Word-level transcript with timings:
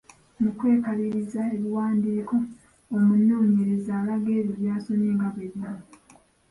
Mu 0.41 0.49
kwekaliriza 0.57 1.41
ebiwandiiko, 1.55 2.35
omunoonyereza 2.97 3.91
alaga 3.99 4.29
ebyo 4.39 4.53
by’asomye 4.59 5.09
nga 5.15 5.27
bwe 5.33 5.47
biri. 5.53 5.71